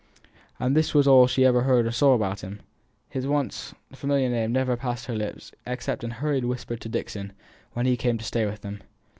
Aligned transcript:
And 0.59 0.75
this 0.75 0.95
was 0.95 1.07
all 1.07 1.27
she 1.27 1.45
ever 1.45 1.61
heard 1.61 1.85
or 1.85 1.91
saw 1.91 2.15
about 2.15 2.41
him; 2.41 2.61
his 3.07 3.27
once 3.27 3.75
familiar 3.93 4.29
name 4.29 4.51
never 4.51 4.75
passed 4.75 5.05
her 5.05 5.13
lips 5.13 5.51
except 5.67 6.03
in 6.03 6.09
hurried 6.09 6.43
whispers 6.45 6.79
to 6.79 6.89
Dixon, 6.89 7.33
when 7.73 7.85
he 7.85 7.95
came 7.95 8.17
to 8.17 8.25
stay 8.25 8.47
with 8.47 8.61
them. 8.61 8.81